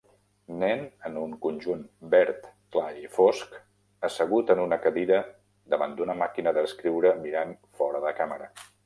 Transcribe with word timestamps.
Nen 0.61 0.79
en 1.09 1.17
un 1.23 1.33
conjunt 1.41 1.83
verd 2.13 2.47
clar 2.75 2.95
i 3.01 3.05
fosc 3.17 3.53
assegut 4.09 4.55
en 4.55 4.63
una 4.63 4.81
cadira 4.87 5.21
davant 5.75 5.95
d'una 6.01 6.17
màquina 6.23 6.55
d'escriure 6.59 7.13
mirant 7.21 7.55
fora 7.83 8.03
de 8.09 8.17
càmera 8.23 8.51